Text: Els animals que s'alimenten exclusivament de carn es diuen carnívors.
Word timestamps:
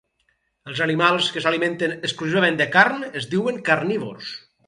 Els 0.69 0.79
animals 0.85 1.27
que 1.35 1.43
s'alimenten 1.45 1.93
exclusivament 2.09 2.57
de 2.63 2.69
carn 2.79 3.07
es 3.21 3.31
diuen 3.35 3.63
carnívors. 3.71 4.35